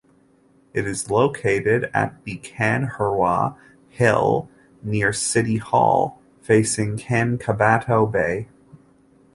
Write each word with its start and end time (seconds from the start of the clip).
It 0.73 0.87
is 0.87 1.11
located 1.11 1.91
at 1.93 2.23
the 2.23 2.39
Kanhuraw 2.39 3.55
Hill 3.89 4.49
near 4.81 5.13
City 5.13 5.57
Hall, 5.57 6.19
facing 6.41 6.97
Kankabato 6.97 8.11
Bay. 8.11 8.47